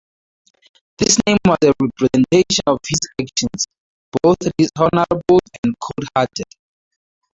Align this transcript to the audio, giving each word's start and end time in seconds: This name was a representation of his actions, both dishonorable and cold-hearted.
This 0.97 1.19
name 1.27 1.37
was 1.45 1.59
a 1.61 1.73
representation 1.79 2.63
of 2.65 2.79
his 2.87 2.99
actions, 3.21 3.67
both 4.23 4.37
dishonorable 4.57 5.37
and 5.63 5.75
cold-hearted. 5.79 6.43